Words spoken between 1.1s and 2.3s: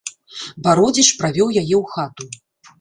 правёў яе ў хату.